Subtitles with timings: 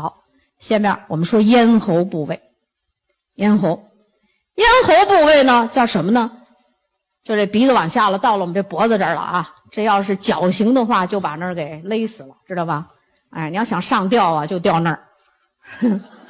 [0.00, 0.22] 好，
[0.60, 2.40] 下面我们说咽喉部位。
[3.34, 3.82] 咽喉，
[4.54, 6.30] 咽喉部位呢叫什么呢？
[7.24, 9.52] 就这鼻子往下了，到了我们这脖子这儿了啊。
[9.72, 12.86] 这要是绞刑的话，就把那儿给勒死了，知道吧？
[13.30, 15.00] 哎，你要想上吊啊，就吊那儿，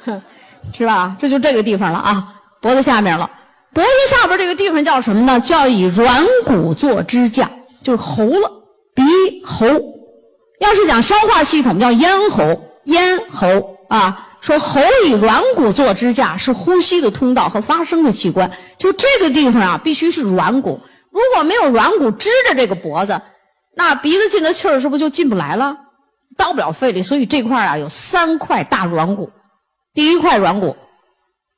[0.73, 1.15] 是吧？
[1.19, 3.29] 这就这个地方了啊，脖子下面了。
[3.71, 5.39] 脖子下边这个地方叫什么呢？
[5.39, 7.51] 叫以软骨做支架，
[7.83, 8.51] 就是喉了。
[8.95, 9.03] 鼻
[9.45, 9.67] 喉，
[10.59, 12.65] 要是讲消化系统，叫咽喉。
[12.89, 18.51] 咽喉啊，说喉以软骨做支架，是呼吸的通道和发声的器官。
[18.77, 20.81] 就这个地方啊，必须是软骨。
[21.11, 23.21] 如果没有软骨支着这个脖子，
[23.75, 25.77] 那鼻子进的气儿是不是就进不来了？
[26.37, 27.03] 到不了肺里。
[27.03, 29.31] 所以这块啊，有三块大软骨。
[29.93, 30.75] 第一块软骨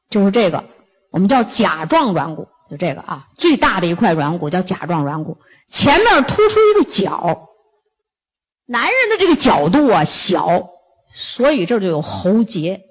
[0.09, 0.63] 就是这个。
[1.11, 7.50] 我们叫甲状软骨，就这个啊，最大的一块软骨叫甲状软骨，前面突出一个角。
[8.66, 10.48] 男人的这个角度啊小，
[11.13, 12.81] 所以这就有喉结。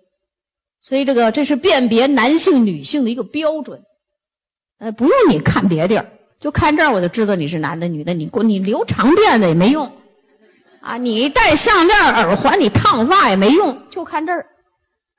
[0.83, 3.83] 所以这个这是辨别男性女性的一个标准。
[4.78, 8.14] 呃，不用你看别地儿，就看这儿我就知道你是男的女的。
[8.14, 9.92] 你过你留长辫子也没用，
[10.80, 14.47] 啊，你戴项链耳环，你烫发也没用，就看这儿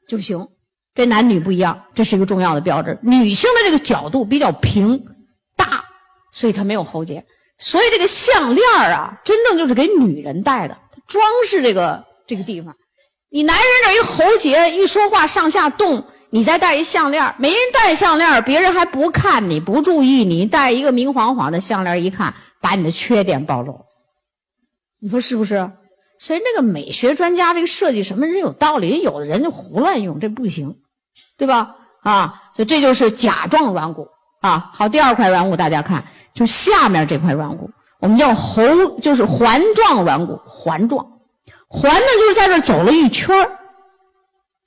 [0.07, 0.47] 就行。
[0.95, 2.97] 这男女不一样，这是一个重要的标志。
[3.03, 5.05] 女性的这个角度比较平
[5.55, 5.85] 大，
[6.31, 7.23] 所以她没有喉结。
[7.59, 12.75] 所以这个项链啊，真正就是给女人戴的，装饰这个这个地方。
[13.33, 23.85] 你男人这一喉结，一说话上下动，你再戴一项链没人戴项链别人还不看你不注意你，戴一个明晃晃的项链一看，把你的缺点暴露。
[24.99, 25.71] 你说是不是？
[26.19, 30.75] 所以那个美学专家这个设计什么人有道理，有的人就胡乱用，这不行。
[31.37, 31.77] 对吧？
[32.03, 34.07] 啊，所以这就是甲状软骨
[34.41, 34.69] 啊。
[34.73, 38.61] 好，第二块软骨大家看，就下面这块软骨，我们叫喉，
[38.99, 40.39] 就是环状软骨。
[40.45, 41.07] 环状，
[41.71, 43.49] 环呢就是在这走了一圈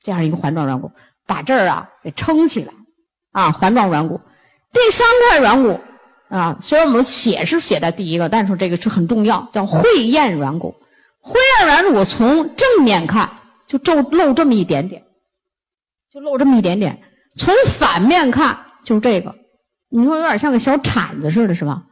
[0.03, 0.91] 这样一个环状软骨，
[1.27, 2.73] 把这儿啊给撑起来
[3.33, 3.53] 啊。
[3.53, 4.21] 环状软骨，
[4.73, 5.81] 第三块软骨
[6.29, 10.75] 啊，虽然我们写是写在第一个，但是这个是很重要，叫会厌软骨。
[11.21, 13.31] 会厌软骨从正面看
[13.67, 15.05] 就皱露这么一点点。
[16.13, 17.03] 就露这么一点点，
[17.37, 19.35] 从反面看就这个，
[19.91, 21.83] 你说有点像个小铲子似的，是吧？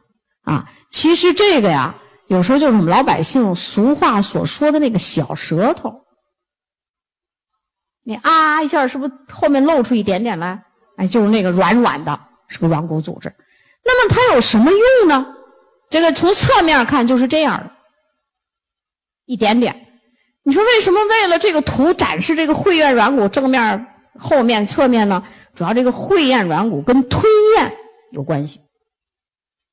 [0.43, 1.95] 啊，其实这个呀，
[2.27, 6.05] 有时候就是我们老百姓俗话所说的那个小舌头。
[8.03, 10.63] 你啊一下，是不是后面露出一点点来？
[10.97, 13.33] 哎，就是那个软软的，是个软骨组织。
[13.83, 15.35] 那么它有什么用呢？
[15.89, 17.71] 这个从侧面看就是这样的，
[19.25, 19.87] 一点点。
[20.43, 23.87] 你说为什么为了这个图展示这个会厌软骨正面？
[24.19, 25.23] 后面、侧面呢？
[25.55, 27.23] 主要这个会厌软骨跟吞
[27.57, 27.75] 咽
[28.11, 28.59] 有关系。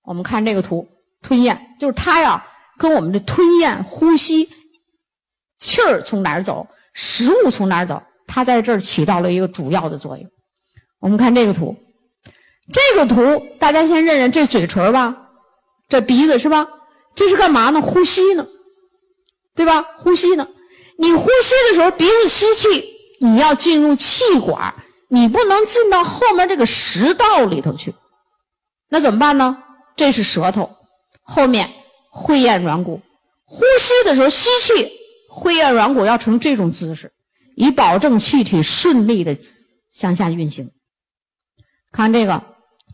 [0.03, 0.89] 我们看这个图，
[1.23, 2.47] 吞咽就是它呀，
[2.79, 4.51] 跟我们的吞咽、呼吸、
[5.59, 10.31] 气儿从哪儿走，食物从哪儿走，它在这儿起到了一个主要的作用。
[10.99, 11.77] 我们看这个图，
[12.73, 15.29] 这个图大家先认认，这嘴唇吧，
[15.89, 16.69] 这鼻子是吧？
[17.15, 17.81] 这是干嘛呢？
[17.81, 18.47] 呼吸呢，
[19.55, 19.83] 对吧？
[19.99, 20.49] 呼吸呢？
[20.97, 23.01] 你呼吸的时候，鼻子吸气。
[23.23, 24.73] 你要进入气管，
[25.09, 27.95] 你不能进到后面这个食道里头去，
[28.89, 29.63] 那怎么办呢？
[29.95, 30.75] 这是舌头，
[31.31, 31.71] 后面
[32.11, 33.01] 会厌软骨，
[33.45, 34.91] 呼吸的时候吸气，
[35.31, 37.13] 会厌软骨要成这种姿势，
[37.55, 39.39] 以保证气体顺利的
[39.93, 40.73] 向下运行。
[41.93, 42.43] 看这个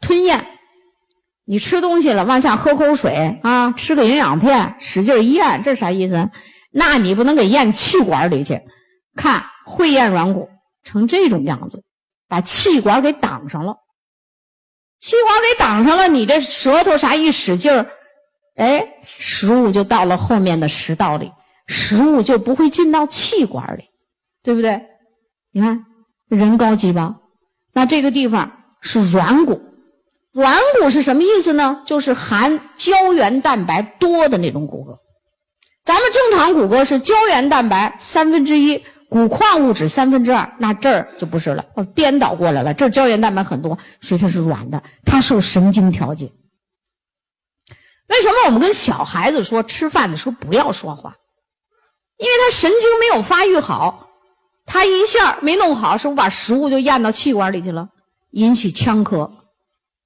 [0.03, 0.47] 吞咽，
[1.47, 6.31] 你吃东西了往下喝口水啊，吃个营养片使劲咽，这啥意思？
[6.71, 8.61] 那你不能给咽气管里去，
[9.17, 9.45] 看。
[9.69, 10.49] 会咽软骨
[10.85, 11.83] 成这种样子，
[12.29, 13.79] 把气管给挡上了。
[15.01, 17.91] 气管给挡上了，你这舌头啥一使劲儿，
[18.57, 21.31] 哎，食物就到了后面的食道里，
[21.67, 23.85] 食物就不会进到气管里，
[24.43, 24.83] 对不对？
[25.53, 25.85] 你看
[26.29, 27.17] 人高级吧？
[27.73, 28.51] 那这个地方
[28.81, 29.61] 是软骨，
[30.33, 31.83] 软骨是什么意思呢？
[31.87, 34.99] 就是含胶原蛋白多的那种骨骼。
[35.85, 38.83] 咱们正常骨骼是胶原蛋白三分之一。
[39.09, 42.75] 骨矿物质三分之二，那这儿就不是了，哦，颠倒过来了。
[42.75, 46.33] 这儿胶原蛋白很多，所以它是软的，它受神经调节。
[48.09, 51.17] 为什么我们跟小孩子说吃饭的时候不要说话？
[52.19, 54.09] 因为他神经没有发育好，
[54.65, 57.89] 他一下没弄好，是不把食物就咽到气管里去了，
[58.31, 59.31] 引起呛咳，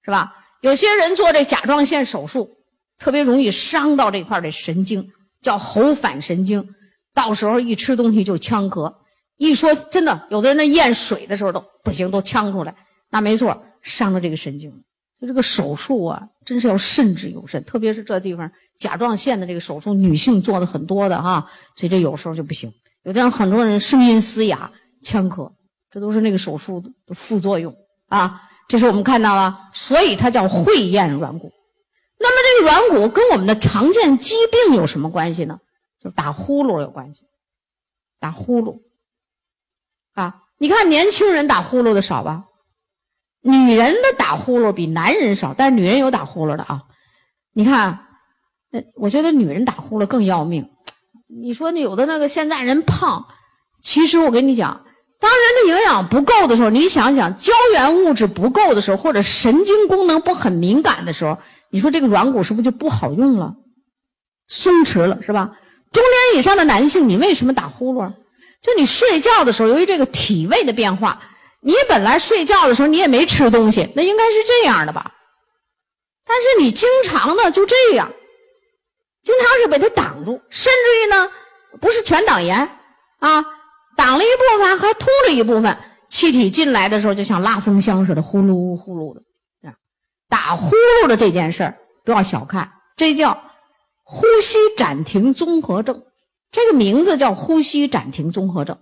[0.04, 0.34] 是吧？
[0.60, 2.50] 有些人做这甲状腺手术，
[2.98, 5.10] 特别容易伤到这块的神经，
[5.40, 6.74] 叫喉返神经。
[7.14, 8.94] 到时候一吃东西就呛咳，
[9.36, 12.74] 一说真的，有的人那咽水的时候都不行，都呛出来。
[13.10, 14.84] 那没错，伤了这个神经。
[15.20, 17.62] 就这个手术啊，真是要慎之又慎。
[17.62, 22.72] 特别是这地方甲状腺的这个手术，女性做的很多的哈，所以这有时候就不行。
[23.04, 25.52] 有的人很多人声音嘶哑、呛咳，
[25.92, 27.72] 这都是那个手术的副作用
[28.08, 28.42] 啊。
[28.66, 31.52] 这是我们看到了，所以它叫会咽软骨。
[32.18, 35.60] 那么这个软骨跟我们的常见疾病有什么关系呢？
[36.00, 37.26] 就打呼噜有关系，
[38.18, 38.80] 打呼噜
[40.14, 40.42] 啊！
[40.58, 42.44] 你看年轻人打呼噜的少吧？
[43.42, 46.82] 女人的打呼噜比男人少，但是女人有打呼噜的啊。
[47.52, 48.06] 你看，
[48.70, 50.68] 那我觉得女人打呼噜更要命。
[51.26, 53.26] 你说那有的那个现在人胖，
[53.82, 54.84] 其实我跟你讲，
[55.18, 61.38] 当人的营养不够的时候，你想想胶原物质不够的时候，或者神经功能不很敏感的时候，
[61.70, 63.54] 你说这个软骨是不是就不好用了，
[64.48, 65.52] 松弛了是吧？
[65.92, 68.12] 中年以上的男性，你为什么打呼噜？
[68.60, 71.22] 就你睡觉的时候，由于这个体位的变化。
[71.60, 75.12] 你本来睡觉的时候你也没吃东西，那应该是这样的吧？
[76.26, 78.12] 但是你经常呢就这样，
[79.22, 81.30] 经常是被它挡住，甚至于呢
[81.80, 82.56] 不是全挡严
[83.18, 83.44] 啊，
[83.96, 85.76] 挡了一部分还通着一部分，
[86.08, 89.22] 气体进来的时候就像拉风箱似的，呼噜呼噜的。
[90.28, 93.42] 打呼噜的这件事儿不要小看，这叫
[94.04, 96.04] 呼吸暂停综合症，
[96.52, 98.78] 这个名字叫呼吸暂停综合症。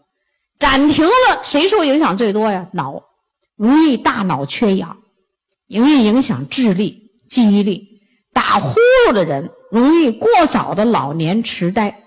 [0.59, 2.69] 暂停了，谁受影响最多呀？
[2.73, 3.03] 脑，
[3.57, 4.99] 容易大脑缺氧，
[5.69, 8.01] 容易影响智力、记忆力。
[8.33, 12.05] 打呼噜的人容易过早的老年痴呆。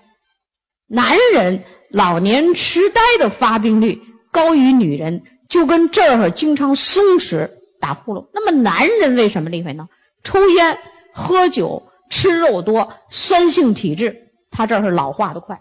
[0.86, 4.00] 男人老年痴呆的发病率
[4.30, 7.48] 高于女人，就跟这儿经常松弛、
[7.80, 8.28] 打呼噜。
[8.34, 9.88] 那么男人为什么厉害呢？
[10.22, 10.78] 抽烟、
[11.14, 15.60] 喝酒、吃肉多，酸性体质，他这儿是老化的快。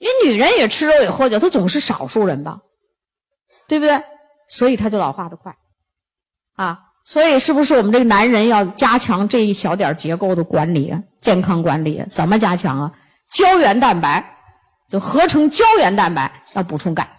[0.00, 2.62] 你女人也吃肉也喝酒，她总是少数人吧，
[3.68, 4.02] 对不对？
[4.48, 5.56] 所以她就老化的快，
[6.56, 11.02] 啊，所以是不是我们这个男人要加强这一小点结构的管理啊？
[11.20, 12.98] 健康管理怎么加强啊？
[13.30, 14.38] 胶原蛋白
[14.88, 17.18] 就合成胶原蛋白要补充钙。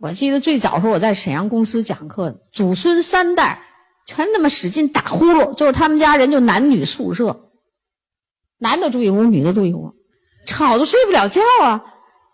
[0.00, 3.62] 我记得最早时候我在沈阳公司讲课，祖孙三代
[4.06, 7.52] 全那么使劲打呼噜，就是他们家人就男女宿舍，
[8.58, 9.94] 男的住一屋，女的住一屋。
[10.46, 11.82] 吵得睡不了觉啊！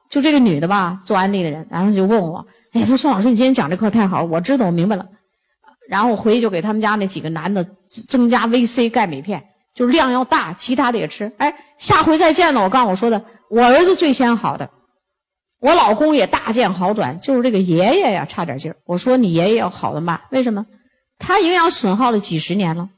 [0.09, 5.07] 就这个女的吧，做安利的人，然后就问我：“哎，说宋老师，你今天讲这课太好了，我知道，我明白了。”
[5.89, 7.65] 然后我回去就给他们家那几个男的
[8.09, 11.33] 增加 VC 钙镁片，就是量要大，其他的也吃。
[11.39, 14.71] 哎，下回再见了，我告诉我说的，我儿子最先好的，
[15.61, 18.77] 我老公也大见好转，就是这个爷爷呀差点劲儿。
[18.87, 20.67] 我说你爷爷要好的慢，为什么？
[21.19, 22.89] 他营养损耗了几十年了，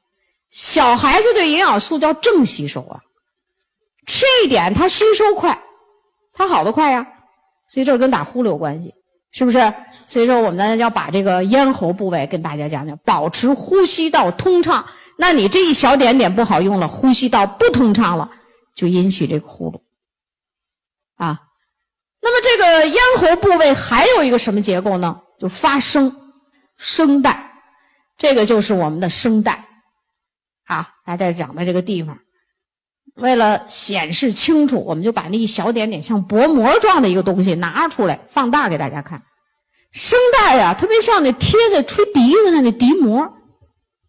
[0.50, 3.00] 小孩子对营养素叫正吸收啊。
[4.06, 5.62] 吃一点，它吸收快，
[6.32, 7.06] 它好的快呀，
[7.68, 8.94] 所以这跟打呼噜有关系，
[9.30, 9.72] 是不是？
[10.08, 14.86] 所以说我们要把这个咽喉部位跟大家讲讲，保持呼吸道通畅。
[15.16, 18.30] 那你这一小点点不好用了，呼吸道不通畅了，
[18.74, 19.82] 就引起这个呼噜
[21.16, 21.42] 啊。
[22.20, 25.20] 那么这个咽喉部位还有一个什么结构呢？
[25.38, 26.14] 就发声，
[26.76, 27.52] 声带，
[28.16, 29.64] 这个就是我们的声带
[30.64, 32.18] 啊，它这长在这个地方。
[33.14, 39.22] 为了显示清楚，我们就把那一小点点像薄膜状的一个东西拿出来放大给大家看。
[39.92, 43.34] 声带呀，特别像那贴在吹笛子上的笛膜，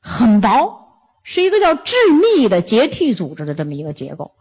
[0.01, 0.88] 很薄，
[1.23, 4.31] 是一个叫致密的结缔组织的这么一个结构。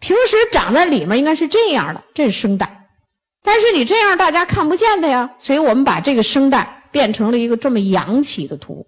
[0.00, 2.88] 平时长在里面应该是这样的，这是声带。
[3.44, 8.86] 但是你这样大家看不见的呀，所以我们把这个声带变成了一个这么扬起的图。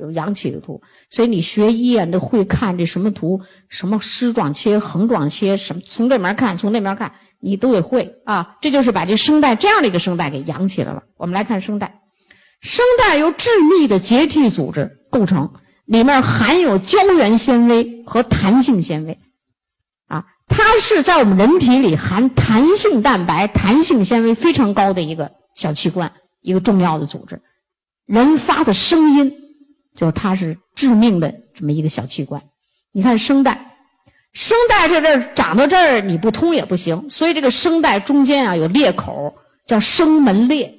[0.00, 0.80] 有扬起的图，
[1.10, 8.56] 所以你学医啊，都会看这什么图，什么丝状切、横状切，什么从这面看，从那边看，你都得会啊。
[8.62, 11.02] 这就是把这声带这样的一个声带给扬起来了。
[11.18, 12.00] 我们来看声带，
[12.60, 15.52] 声带由致密的结缔组织构成，
[15.84, 19.18] 里面含有胶原纤维和弹性纤维，
[20.06, 27.42] 啊，它是在我们人体里含弹性蛋白、弹性纤维非常高的一个小器官，一个重要的组织，
[28.06, 29.39] 人发的声音。
[30.00, 32.40] 就是它是致命的这么一个小器官，
[32.90, 33.76] 你看声带，
[34.32, 39.34] 声带这这长到这儿你不通也不行，所以这个声带中间啊有裂口，
[39.66, 40.74] 叫声门裂。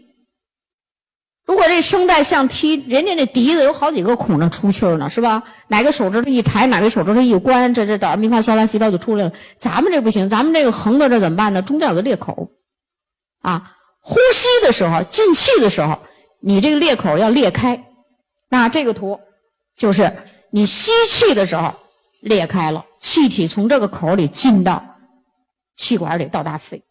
[1.45, 5.43] 如果这声带像踢人家那笛子有好几个孔那出气儿呢，是吧？
[5.67, 9.33] 哪个手指头一抬，哪个手指头一关，这这哆咪发嗦拉西哆就出来了。
[9.59, 11.61] 咱们这不行，咱们这个横到这怎么办呢？
[11.61, 12.49] 中间有个裂口，
[13.43, 15.99] 啊，呼吸的时候进气的时候，
[16.39, 17.83] 你这个裂口要裂开。
[18.51, 19.21] 那这个图
[19.77, 20.13] 就是
[20.49, 21.73] 你吸气的时候
[22.19, 24.97] 裂开了，气体从这个口里进到
[25.73, 26.83] 气管里到达肺，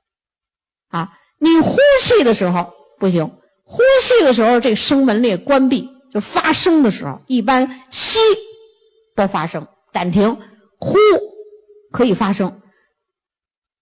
[0.89, 3.31] 啊，你呼气的时候不行，
[3.63, 8.19] 呼气的时候这声门裂关闭，就发声的时候一般吸
[9.15, 10.39] 不发声，暂停，
[10.79, 10.97] 呼
[11.93, 12.63] 可以发声，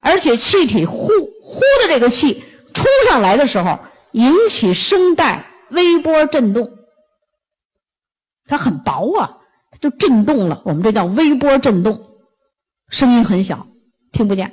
[0.00, 2.42] 而且气体呼呼的这个气
[2.74, 3.78] 冲上来的时候，
[4.10, 6.77] 引起声带微波振动。
[8.48, 9.36] 它很薄啊，
[9.70, 10.62] 它就震动了。
[10.64, 12.00] 我们这叫微波震动，
[12.88, 13.68] 声音很小，
[14.10, 14.52] 听不见，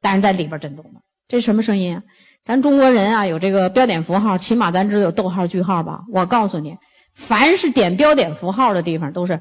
[0.00, 1.00] 但是在里边震动了。
[1.26, 2.02] 这什么声音啊？
[2.44, 6.02] 咱中国人啊，有这个标点符号，起码咱知道有逗号、句号吧？
[6.12, 6.76] 我告诉你，
[7.14, 9.40] 凡是点标点符号的地方，都是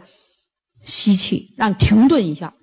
[0.81, 2.53] 吸气，让停顿一下；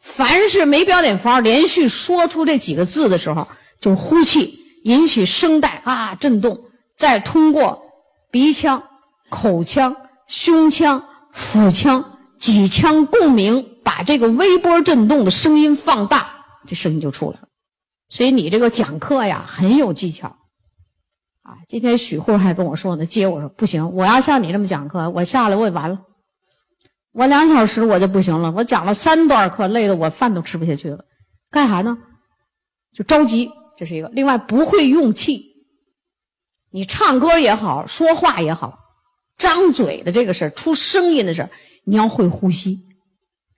[0.00, 3.46] 凡是没标点符号，连续说出这几个字的时候，
[3.80, 6.58] 就是呼气，引起声带啊震动，
[6.96, 7.82] 再通过
[8.30, 8.82] 鼻腔、
[9.28, 9.96] 口腔。
[10.32, 17.48] 胸腔、腹腔、脊腔共鸣，把这个微波振动的声音放大，这声音就出来了。
[18.08, 20.28] 所以你这个讲课呀很有技巧，
[21.42, 25.98] 啊，今天许护还跟我说呢，接我说不行，我要像你这么讲课，我下来我也完了，
[27.12, 31.04] 我两小时我就不行了，我讲了三段课，累得我饭都吃不下去了，
[31.50, 31.98] 干啥呢？
[32.94, 34.08] 就着急，这是一个。
[34.08, 35.56] 另外不会用气，
[36.70, 38.78] 你唱歌也好，说话也好。
[39.38, 41.50] 张嘴的这个事儿出声音的事儿
[41.84, 42.80] 你要会呼吸。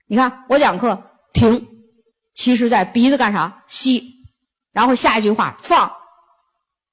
[0.07, 1.67] 你看我讲课停，
[2.33, 4.15] 其实在鼻子干啥吸，
[4.71, 5.91] 然后下一句话放，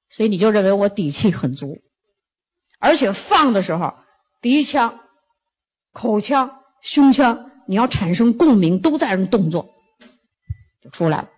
[0.09, 1.81] 所以你就认为我底气很足，
[2.79, 3.93] 而且放的时候
[4.41, 4.99] 鼻腔、
[5.91, 9.69] 口腔、胸腔你要产生共鸣，都在那动作
[10.81, 11.29] 就出来了。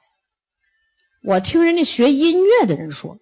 [1.23, 3.17] 我听人家学音乐的人说。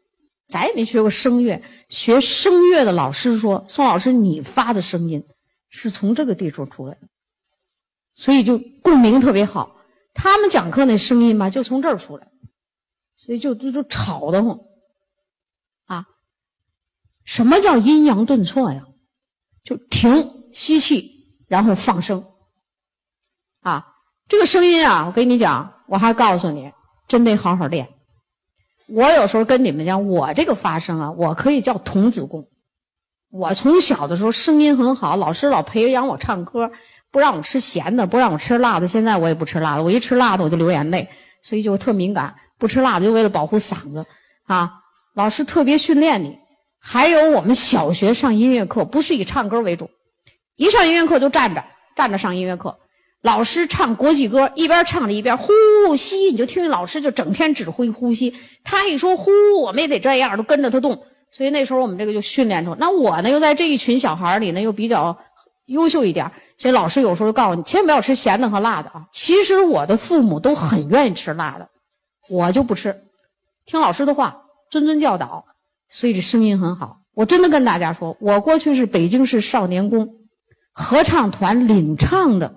[0.45, 5.25] 咱也没学过声乐，学声乐的老师说：“宋老师，你发的声音
[5.69, 7.07] 是从这个地方出来的，
[8.13, 9.77] 所以就共鸣特别好。
[10.13, 12.27] 他们讲课那声音吧，就从这儿出来，
[13.15, 14.59] 所以就就就吵得慌
[15.85, 16.05] 啊。
[17.23, 18.85] 什么叫阴阳顿挫呀？
[19.63, 21.09] 就停，吸气，
[21.47, 22.27] 然后放声
[23.61, 23.87] 啊。
[24.27, 26.71] 这个声音啊，我跟你讲，我还告诉你，
[27.07, 27.87] 真得好好练。”
[28.87, 32.47] 我有时候跟你们讲，我这个发声啊，我可以叫童子功。
[33.31, 36.71] 我从小的时候声音很好，老师老培养我唱歌，
[37.11, 38.87] 不让我吃咸的，不让我吃辣的。
[38.87, 41.09] 现在我也不吃辣的，我一吃辣的我就流眼泪，
[41.41, 42.35] 所以就特敏感。
[42.59, 44.05] 不吃辣的就为了保护嗓子
[44.45, 44.81] 啊。
[45.15, 46.37] 老师特别训练你。
[46.79, 49.89] 还有我们小学上音乐课，不是以唱歌为主，
[50.57, 51.63] 一上音乐课就站着，
[51.95, 52.77] 站着上音乐课。
[53.23, 55.47] 老师唱国际歌，一边唱着一边呼
[55.95, 58.35] 吸，你就听见老师就整天指挥呼吸。
[58.65, 61.05] 他一说呼，我们也得这样，都跟着他动。
[61.31, 62.75] 所以那时候我们这个就训练出。
[62.75, 65.17] 那我呢，又在这一群小孩里呢，又比较
[65.67, 69.07] 优秀一点，所以老师有时候就告诉你，千万不要吃咸的和辣的啊。
[69.13, 71.69] 其实我的父母都很愿意吃辣的，
[72.27, 73.03] 我就不吃，
[73.65, 75.45] 听老师的话，谆谆教导，
[75.89, 76.97] 所以这声音很好。
[77.15, 80.15] 我真的跟大家说，我过去是北京市少年宫
[80.73, 82.55] 合唱团领唱的。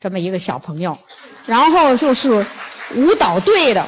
[0.00, 0.96] 这么一个小朋友，
[1.46, 2.46] 然后就是
[2.94, 3.86] 舞蹈队的，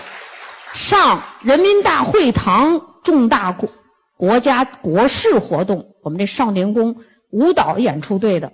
[0.74, 3.68] 上人民大会堂重大国
[4.16, 6.96] 国家国事活动，我们这少年宫
[7.30, 8.52] 舞蹈演出队的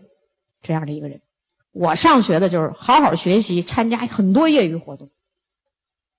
[0.62, 1.22] 这样的一个人。
[1.72, 5.10] 我上学的就是好好学习，参加很多业余活动。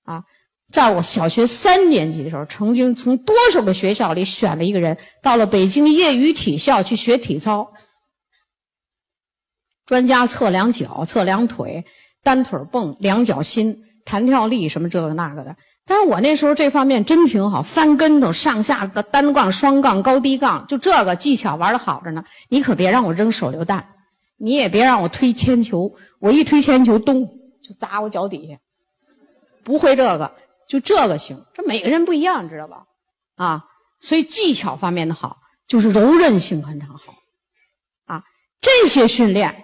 [0.03, 0.23] 啊，
[0.71, 7.73] 在我小学三年级的时候，曾经从多少个学校里选了一个人，到了北京业余体校去学体操。
[9.87, 11.83] 专家测量脚、测量腿、
[12.21, 13.75] 单腿蹦、量脚心、
[14.05, 15.55] 弹跳力什么这个那个的。
[15.85, 22.25] 但是我那时候这方面真挺好，翻跟头、上下个单杠、双杠、高低杠，就这个技巧玩的好着呢。
[22.49, 23.87] 你可别让我扔手榴弹，
[24.35, 27.25] 你也别让我推铅球，我一推铅球，咚
[27.63, 28.59] 就砸我脚底下。
[29.63, 30.33] 不会这个，
[30.67, 31.45] 就这个行。
[31.53, 32.83] 这每个人不一样，知道吧？
[33.37, 33.63] 啊，
[34.01, 35.37] 所以技巧方面的好，
[35.69, 37.15] 就是柔韧性很常好。
[38.07, 38.23] 啊，
[38.59, 39.63] 这些训练。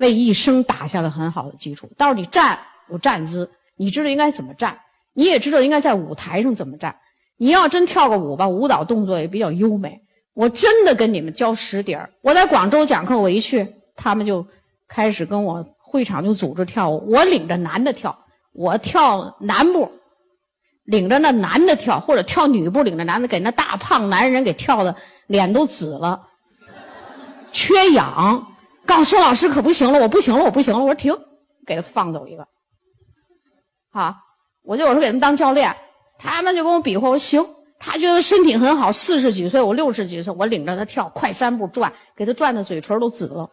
[0.00, 1.90] 为一生打下了很好的基础。
[1.96, 2.58] 到时候你站
[2.90, 4.80] 有站姿，你知道应该怎么站，
[5.12, 6.96] 你也知道应该在舞台上怎么站。
[7.36, 10.02] 你要真跳个舞吧，舞蹈动作也比较优美。
[10.32, 12.10] 我真的跟你们教实底儿。
[12.22, 14.46] 我在广州讲课，我一去，他们就
[14.88, 17.10] 开始跟我会场就组织跳舞。
[17.10, 19.90] 我领着男的跳，我跳男步，
[20.84, 26.28] 领着那男的跳，或者跳女步，领着男的给那大胖男人给跳的脸都紫了，
[27.52, 28.46] 缺氧。
[28.86, 30.80] 告诉宋老师可不行了，我不行了，我不行了。
[30.80, 31.16] 我说停，
[31.66, 32.46] 给他放走一个。
[33.92, 34.14] 好，
[34.62, 35.74] 我就有时候给他们当教练，
[36.18, 37.08] 他们就跟我比划。
[37.08, 37.44] 我说行，
[37.78, 43.50] 他觉得身体很好，四十几岁，我六十几岁，我领着他跳快三步转，给他转的嘴唇都紫了。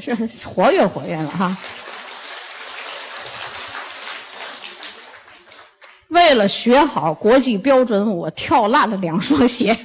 [0.00, 0.14] 是
[0.46, 1.56] 活跃活跃了哈。
[6.08, 9.76] 为了学好国际标准，我跳烂了两双鞋。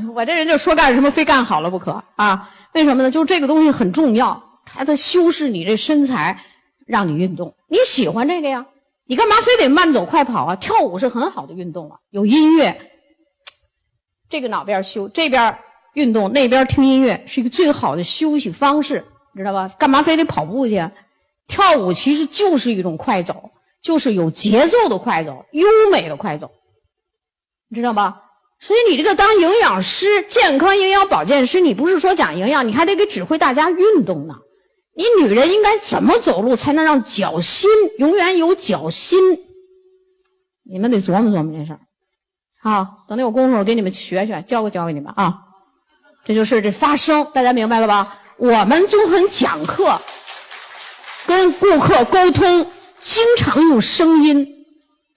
[0.14, 2.50] 我这人就说干什么非干好了不可啊？
[2.72, 3.10] 为什么呢？
[3.10, 6.44] 就是这个东西很重要，它它修饰你这身材，
[6.86, 8.66] 让你运动，你喜欢这个呀？
[9.06, 10.56] 你干嘛非得慢走快跑啊？
[10.56, 12.90] 跳舞是很好的运动啊，有音乐，
[14.28, 15.58] 这个脑边休，这边
[15.94, 19.68] 运动，那边听音乐，是一个最好的休息方式，知道吧？
[19.78, 20.90] 干嘛非得跑步去？
[21.46, 23.50] 跳舞其实就是一种快走，
[23.80, 26.50] 就是有节奏的快走，优美的快走，
[27.68, 28.24] 你知道吧？
[28.60, 34.34] 所以你这个当营养师、健康营养保健师，你不是说讲营养，你还得给指挥大家运动呢。
[34.96, 39.18] 你女人应该怎么走路才能让脚心永远有脚心？
[40.64, 41.80] 你们得琢磨琢磨这事儿。
[42.60, 45.38] 好，等那有功夫我给你们学学，教给教给你们啊。
[46.24, 48.18] 这就是这发声，大家明白了吧？
[48.36, 50.00] 我们就很讲课，
[51.26, 54.57] 跟顾客沟通，经常用声音，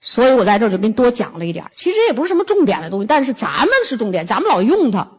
[0.04, 1.64] 所以我在这儿就给你多讲了一点。
[1.72, 5.12] 其实也不是什么重点的东西，但是咱们是重点，咱们老用它。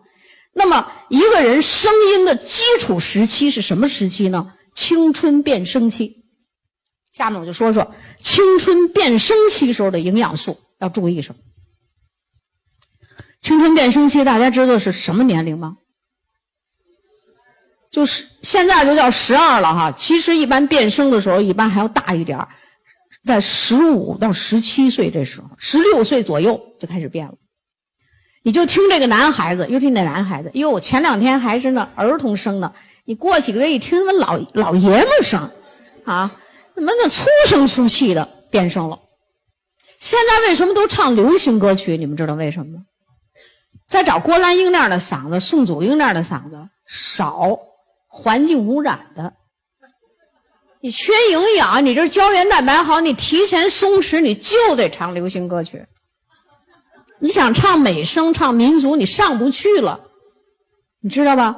[0.53, 4.53] 那么，一个人声音的基础时期是什么时期呢？
[4.75, 6.25] 青春变声期。
[7.13, 11.41] 下面我就说说青春变声期时候的营养素要注意什么。
[13.39, 15.77] 青春变声期，大家知道是什么年龄吗？
[17.89, 19.91] 就是现在就叫十二了哈。
[19.91, 22.47] 其实一般变声的时候，一般还要大一点
[23.24, 27.36] 在十五到十七岁这时候，十六岁左右就开始变了。
[28.44, 32.74] 你就听这个男孩子，又听那男孩子，哟，前两天还是那儿童声呢，
[33.06, 35.50] 你过几个月一听，他妈老老爷们声，
[36.03, 36.30] 啊，
[36.75, 39.00] 怎么那粗声粗气的变声了？
[40.01, 41.96] 现在为什么都唱流行歌曲？
[41.96, 42.84] 你们知道为什么吗？
[43.88, 47.58] 再找郭兰英那样的嗓子，宋祖英那样的嗓子少，
[48.08, 49.34] 环境污染的。
[50.83, 55.85] 你缺营养，你这胶原蛋白好，你提前松弛，你就得唱流行歌曲。
[57.19, 60.01] 你想唱美声、唱民族，你上不去了，
[61.01, 61.55] 你知道吧？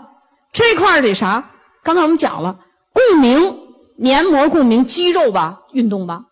[0.54, 1.50] 这块得啥？
[1.84, 2.60] 刚才我们讲了，
[2.94, 3.58] 共鸣、
[3.98, 6.26] 黏膜共鸣、肌肉吧，运动吧，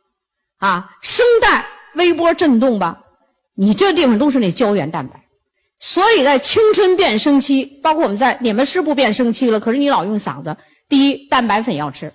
[0.60, 3.02] 啊，声带微波震动吧，
[3.56, 5.20] 你这地方都是那胶原蛋白。
[5.80, 10.56] 所以在青春变声期，包括我们在你们是不变声期了，可是你老用嗓子。
[10.88, 12.14] 第一，蛋白粉要吃，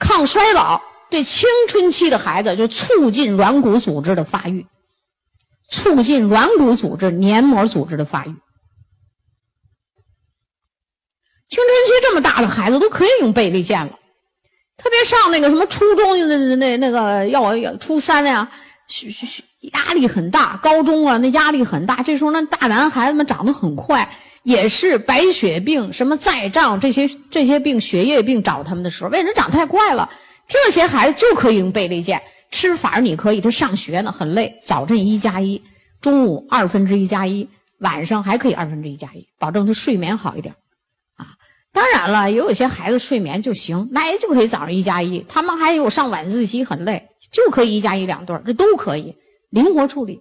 [0.00, 4.66] 抗衰老，对青春期的孩子就促进软骨组织的发育。
[5.72, 8.34] 促进软骨组织、黏膜组织的发育。
[11.48, 13.96] 青春期这么大的孩子都可以用贝利健了，
[14.76, 18.50] 特别上那个什么初中那那那个要要初三呀，
[18.88, 22.02] 学学压力很大；高中啊，那压力很大。
[22.02, 30.10] 这时候那大男孩子们长得很快，也是白血病、什么再障这些这些病、血液病找他们的时候，为什么长太快了？
[30.48, 32.20] 这些孩子就可以用贝利健。
[32.50, 35.62] 吃法你可以，他上学呢很累，早晨一加一，
[36.00, 37.48] 中午二分之一加一，
[37.78, 40.56] 晚上还可以二分之一加一，保证他睡眠好一点，
[41.14, 41.26] 啊，
[41.72, 45.24] 当然了，也有些孩子睡眠就行，那也就可以早上一加一。
[45.28, 49.14] 他们还有上晚自习很累，就可以一加一两顿，这都可以
[49.50, 50.20] 灵活处理。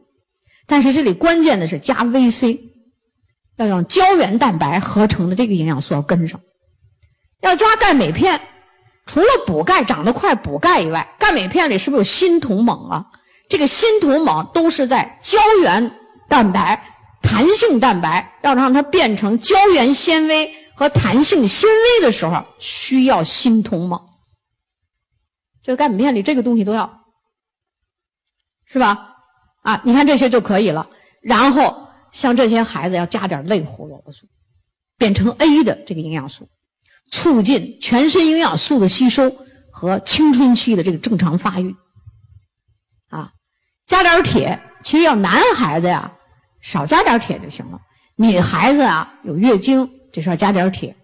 [0.67, 2.59] 但是这里关键的是加 VC，
[3.59, 6.39] 要用胶原蛋白合成的这个营养素要跟上，
[7.41, 8.39] 要加钙镁片。
[9.05, 13.07] 除了补钙长得快补钙以外，钙镁片里是不是有锌铜锰啊？
[13.49, 15.91] 这个锌铜锰都是在胶原
[16.29, 16.85] 蛋白、
[17.21, 24.05] 弹性蛋白要让它变成胶原纤维和弹性纤维的时候，需要锌铜锰。
[25.63, 27.01] 这个钙镁片里这个东西都要，
[28.65, 29.17] 是吧？
[29.63, 30.87] 啊，你看这些就可以了。
[31.21, 34.27] 然后像这些孩子要加点类胡萝卜素，
[34.97, 36.49] 变成 A 的这个营养素。
[37.11, 39.35] 促进全身营养素的吸收
[39.71, 41.75] 和青春期的这个正常发育，
[43.09, 43.33] 啊，
[43.85, 44.61] 加点铁。
[44.83, 46.13] 其实要男孩子呀，
[46.61, 47.81] 少加点铁就行了。
[48.15, 50.95] 女孩子啊，有月经，这时候加点铁。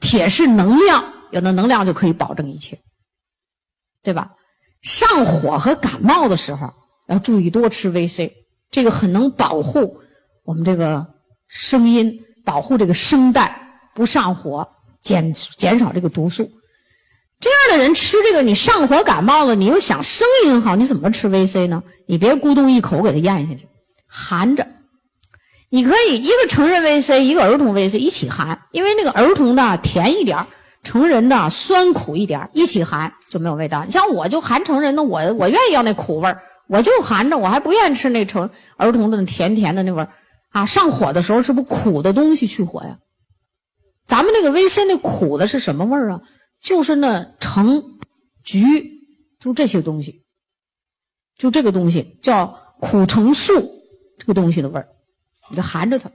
[0.00, 2.80] 铁是能量，有了能量就可以保证一切，
[4.02, 4.32] 对吧？
[4.80, 6.72] 上火和感冒的时候
[7.06, 8.32] 要注意多吃 VC，
[8.70, 10.00] 这个很能保护
[10.50, 11.06] 我们这个
[11.46, 14.66] 声音，保护这个声带不上火。
[15.00, 16.50] 减减少这个毒素，
[17.38, 21.84] 这样的人吃这个，你上火感冒了，你又想声音好，你怎么吃 VC 呢？
[22.06, 23.68] 你别咕咚一口给它咽下去，
[24.06, 24.66] 含着。
[25.70, 30.44] 你可以一个成人 VC，一个儿童 VC 一起含，因为那个儿童的甜一点，
[30.82, 33.84] 成人的酸苦一点，一起含就没有味道。
[33.86, 36.36] 你像我就含成人的，我我愿意要那苦味，
[36.66, 40.08] 我就含着，我还不愿意吃那成儿童的甜甜的那味儿
[40.50, 40.66] 啊。
[40.66, 42.98] 上火的时候是不是苦的东西去火呀？
[44.06, 46.22] 咱们那个维 C 那苦的是什么味儿啊？
[46.60, 47.98] 就是那橙、
[48.42, 49.06] 橘，
[49.38, 50.24] 就这些东西，
[51.38, 53.84] 就这个东西叫苦橙素，
[54.18, 54.88] 这个东西的味儿，
[55.48, 56.10] 你就含着它。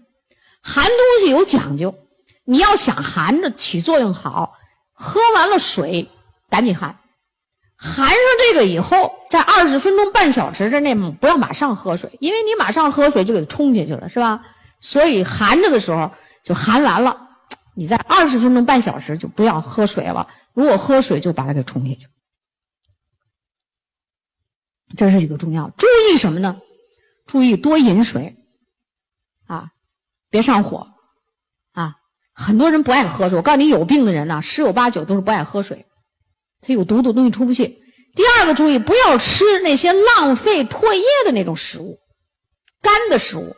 [0.62, 1.96] 含东西有讲究，
[2.44, 4.56] 你要想含着起作用好，
[4.92, 6.10] 喝完了水
[6.50, 7.00] 赶紧含，
[7.78, 14.46] 含上这个以后，在二十分钟半小时之内不要马上喝水，因为你马上喝水就给它冲下去了，是吧？
[14.80, 16.12] 所以含着的时候
[16.44, 17.30] 就含完了，
[17.74, 20.28] 你在二十分钟半小时就不要喝水了。
[20.54, 22.08] 如果喝水就把它给冲下去，
[24.96, 25.70] 这是一个重要。
[25.78, 26.62] 注意什么呢？
[27.26, 28.38] 注意多饮水，
[29.48, 29.72] 啊，
[30.30, 30.94] 别上火，
[31.74, 31.98] 啊，
[32.32, 33.38] 很多人不爱喝水。
[33.38, 35.86] 我告诉你，有病的人呢，十有八九都是不爱喝水。
[36.66, 37.80] 它有毒的东西出不去。
[38.16, 42.00] 第二个注意，不要吃那些浪费唾液的那种食物，
[42.82, 43.56] 干的食物。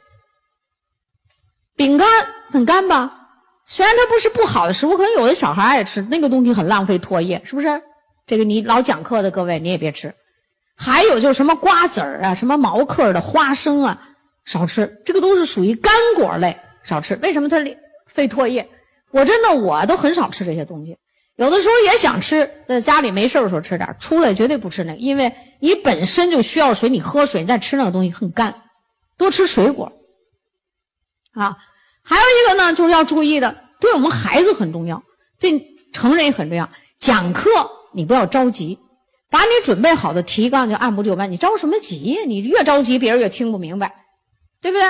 [1.75, 2.07] 饼干
[2.49, 3.29] 很干吧？
[3.65, 7.81] 虽然它不是不好的食物，可能有的小孩爱吃那个东西，很浪费唾液，是不是？
[8.25, 10.13] 这个你老讲课的各位，你也别吃。
[10.75, 14.09] 还有就是什么瓜子儿啊，什么毛嗑的花生啊，
[14.45, 15.01] 少吃。
[15.05, 17.15] 这个都是属于干果类，少吃。
[17.21, 17.57] 为什么它
[18.07, 18.67] 费唾液？
[19.11, 20.97] 我真的我都很少吃这些东西。
[21.37, 28.63] 有的时候也想吃，在家里没事的时候吃点出来绝对不吃那个，因为你本身就需要水，你喝水，你再吃那个东西很干。
[29.17, 29.91] 多吃水果，
[31.33, 31.57] 啊，
[32.03, 35.03] 还有一个呢，就是要注意的，对我们孩子很重要，
[35.39, 35.59] 对
[35.93, 36.69] 成人也很重要。
[36.99, 37.49] 讲课
[37.93, 38.77] 你不要着急，
[39.29, 41.31] 把你准备好的提纲就按部就班。
[41.31, 42.21] 你着什么急呀？
[42.25, 43.93] 你越着急，别人越听不明白，
[44.61, 44.83] 对不对？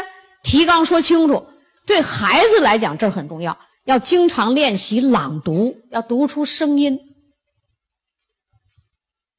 [0.43, 1.45] 提纲说清楚，
[1.85, 3.57] 对孩子来讲这很重要。
[3.87, 6.99] 要经常练习朗读，要读出声音。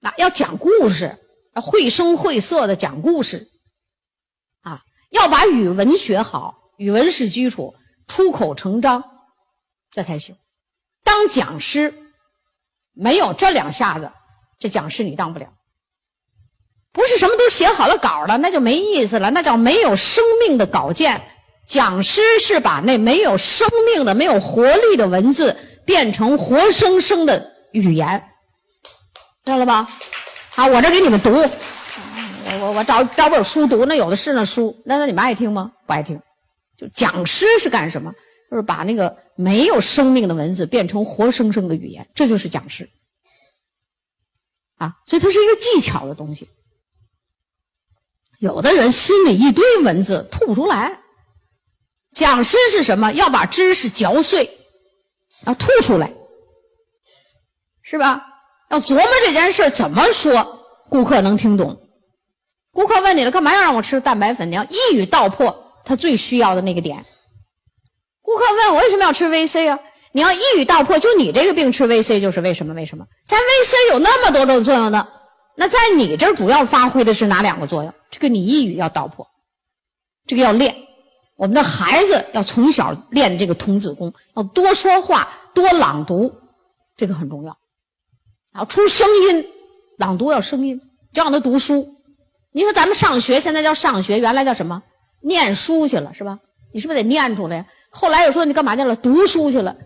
[0.00, 1.18] 啊，要讲故事，
[1.54, 3.50] 要绘声绘色的讲故事。
[4.62, 4.80] 啊，
[5.10, 7.74] 要把语文学好，语文是基础，
[8.06, 9.04] 出口成章，
[9.90, 10.34] 这才行。
[11.04, 11.92] 当讲师，
[12.94, 14.10] 没有这两下子，
[14.58, 15.52] 这讲师你当不了。
[16.90, 21.34] 不是什么都写好了稿了，那就没意思了，那叫没有生命的稿件。
[21.68, 25.54] 讲师是把那没有生命的、没有活力的文字
[25.84, 28.24] 变成活生生的语言，
[29.44, 29.86] 知道了吧？
[30.48, 35.72] 好，我这给你们读，我我我找找本书读，那有的是那书，那那你们爱听吗？
[35.86, 36.20] 不爱听。
[36.78, 38.14] 就讲师是干什么？
[38.50, 42.88] 就是把那个没有生命的文字变成活生生的语言，这就是讲师。
[44.78, 46.48] 啊，所以它是一个技巧的东西。
[48.38, 51.00] 有的人心里一堆文字吐不出来。
[52.12, 53.12] 讲师是什么？
[53.12, 54.58] 要把知识嚼碎，
[55.46, 56.12] 要吐出来，
[57.82, 58.24] 是吧？
[58.70, 61.80] 要琢磨这件事怎么说，顾客能听懂。
[62.72, 64.50] 顾客问你了，干嘛要让我吃蛋白粉？
[64.50, 67.04] 你要一语道破他最需要的那个点。
[68.20, 69.78] 顾客问我为什么要吃 VC 啊？
[70.12, 72.74] 你要一语道破，就你这个病吃 VC 就是为什么？
[72.74, 73.06] 为什么？
[73.26, 75.08] 咱 VC 有那么多种作用呢？
[75.56, 77.92] 那在你这主要发挥的是哪两个作用？
[78.10, 79.26] 这个你一语要道破，
[80.26, 80.87] 这个要练。
[81.38, 86.34] 我们的孩子要从小练这个童子功，要多说话、多朗读，
[86.96, 87.56] 这个很重要。
[88.56, 89.46] 要出声音，
[89.98, 90.80] 朗读要声音，
[91.12, 91.94] 就让他读书。
[92.50, 94.82] 你说咱们上学现在叫上学，原来叫什么？
[95.20, 96.40] 念书去了是吧？
[96.74, 97.66] 你是不是得念出来呀？
[97.90, 98.96] 后来又说你干嘛去了？
[98.96, 99.76] 读书去了。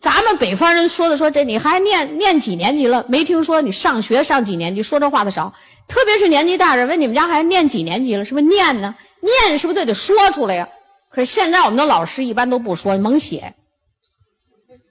[0.00, 3.04] 咱们北方人说的说这你还念念几年级了？
[3.06, 4.82] 没听说你上学上几年级？
[4.82, 5.52] 说这话的少，
[5.86, 8.24] 特别是年纪大人问你们家孩子念几年级了？
[8.24, 8.94] 是不是念呢？
[9.20, 10.66] 念是不是都得说出来呀？
[11.12, 13.54] 可是现在我们的老师一般都不说，猛写。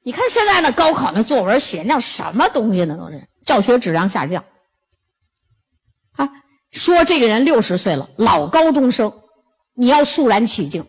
[0.03, 2.95] 你看现在那高考那作文写那什么东西呢？
[2.97, 4.43] 都是教学质量下降。
[6.13, 6.29] 啊，
[6.71, 9.21] 说这个人六十岁了，老高中生，
[9.73, 10.88] 你要肃然起敬。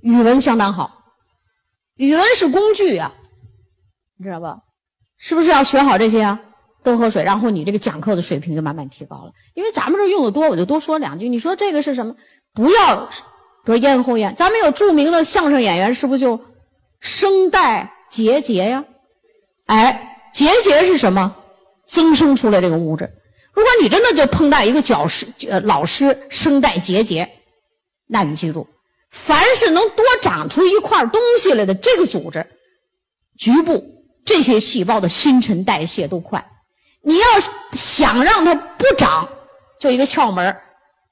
[0.00, 1.04] 语文相当好，
[1.96, 3.14] 语文是工具啊，
[4.16, 4.58] 你知道吧？
[5.18, 6.40] 是不是要学好这些啊？
[6.84, 9.32] 多喝水，然后你这个讲课的水平就慢慢提高了。
[9.54, 11.28] 因为咱们这用的多，我就多说两句。
[11.28, 12.16] 你说这个是什么？
[12.54, 13.10] 不要。
[13.72, 16.40] 得咽喉炎，咱们有著名的相声演员，是不是就
[17.00, 18.84] 声带结节呀？
[19.66, 21.36] 哎，结节是什么？
[21.86, 23.10] 增生出来这个物质。
[23.52, 27.28] 如果你真的就碰到一个教师、呃老师声带结节，
[28.06, 28.68] 那你记住，
[29.10, 32.46] 凡是能多长出一块东西来的这个组织，
[33.38, 36.46] 局部这些细胞的新陈代谢都快。
[37.02, 37.26] 你要
[37.72, 39.28] 想让它不长，
[39.80, 40.56] 就一个窍门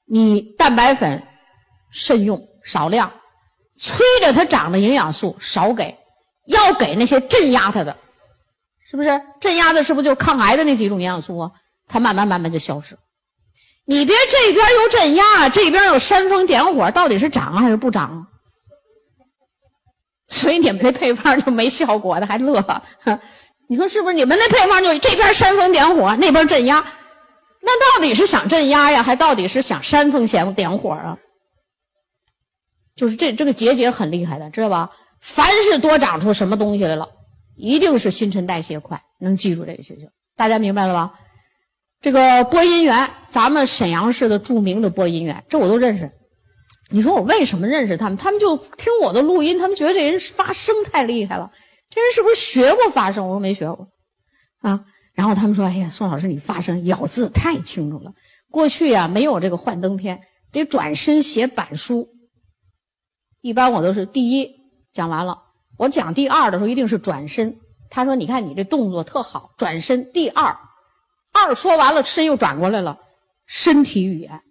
[0.05, 1.23] 你蛋白粉。
[1.97, 3.11] 慎用少量，
[3.79, 5.97] 催着它长的营养素少给，
[6.45, 7.97] 要给那些镇压它的，
[8.87, 9.19] 是不是？
[9.39, 11.51] 镇压的是不是就抗癌的那几种营养素啊？
[11.87, 12.95] 它慢慢慢慢就消失。
[13.85, 18.27] 你别这边又镇压，这边又煽风点火，到底是长还是不长？
[20.29, 22.63] 所以你们那配方就没效果的还乐，
[23.67, 24.13] 你说是不是？
[24.13, 26.85] 你们那配方就这边煽风点火，那边镇压，
[27.61, 31.17] 那到底是想镇压呀，还到底是想煽风点点火啊？
[32.97, 34.91] 就是这这个结节很厉害的，知道吧？
[35.21, 37.07] 凡是多长出什么东西来了，
[37.55, 40.09] 一定是新陈代谢快，能记住这个就行。
[40.35, 41.13] 大家明白了吧？
[42.01, 46.11] 这个播音员，咱们沈阳市的著名的播音员，这我都认识。
[46.89, 48.17] 你说我为什么认识他们？
[48.17, 51.51] 他们就听我的录音，他们觉得这人发声太厉害了。
[51.89, 53.27] 这人是不是学过发声？
[53.27, 53.87] 我说没学过，
[54.61, 54.85] 啊。
[55.13, 58.11] 然后他们说：“哎呀，宋老师，你发声咬字太清楚了。
[58.51, 62.07] 过去呀，没有这个幻灯片，得转身写板书。
[63.47, 64.59] 一般我都是第一
[64.91, 65.43] 讲完了，
[65.77, 67.61] 我讲第二的时候一定是转身。
[67.89, 70.57] 他说：‘你看你这动作特好，转身第二，
[71.31, 72.99] 二说完了，身又转过来了，
[73.45, 74.41] 身体语言，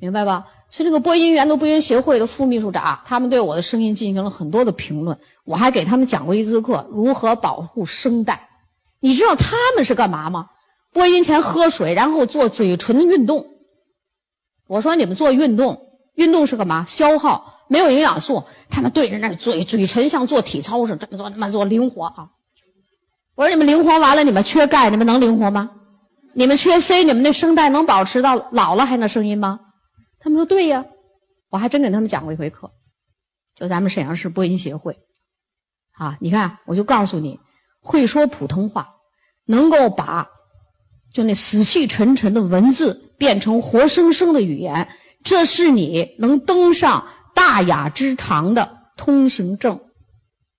[0.00, 5.16] 明白吧？’所以这个播音员的播音协会的副秘书长，他们对我的声音进行了很多的评论。
[5.44, 8.48] 我还给他们讲过一次课，如何保护声带。”
[8.98, 10.50] 你知道他们是干嘛吗？
[10.92, 13.46] 播音前喝水，然后做嘴唇运动。
[14.66, 16.84] 我说你们做运动，运动是干嘛？
[16.88, 18.44] 消耗没有营养素。
[18.70, 22.30] 他们对着那嘴嘴唇像做体操似的，这么做那么做灵活啊。
[23.34, 25.70] 我说你们灵活完了，你们缺钙，你们能灵活吗？
[26.32, 29.60] 你们缺 C，你们那声带能保持到老了还能声音吗？
[30.18, 30.84] 他们说对呀。
[31.50, 32.72] 我还真给他们讲过一回课，
[33.54, 34.98] 就咱们沈阳市播音协会。
[35.92, 37.38] 啊，你看，我就告诉你，
[37.80, 38.88] 会说普通话。
[39.46, 40.28] 能够把
[41.12, 44.88] 就那死气沉沉的文字变成活生生的语言，
[45.22, 49.80] 这是你能登上大雅之堂的通行证。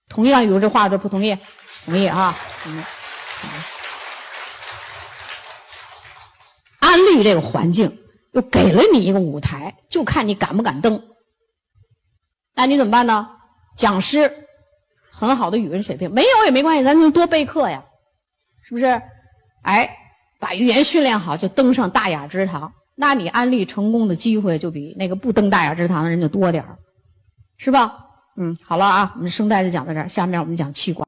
[0.08, 0.44] 同意啊？
[0.44, 1.38] 有这话的不同意？
[1.86, 2.38] 同意啊？
[2.64, 2.84] 同意。
[6.80, 7.98] 安利这个环境
[8.34, 11.04] 又给了你一个舞台，就看你敢不敢登。
[12.54, 13.30] 那你怎么办呢？
[13.76, 14.48] 讲师
[15.12, 17.84] 很好的语文水平，没有也没关系，咱就多备课呀。
[18.64, 19.02] 是不是？
[19.64, 19.98] 哎，
[20.40, 22.74] 把语言训练好，就登上大雅之堂。
[22.96, 26.78] 那你安利成功的机会就比那个不登大雅之堂的人就多点儿，
[27.58, 28.06] 是吧？
[28.38, 31.04] 嗯，好了啊，我们声带就讲到这儿，下面我们讲气管。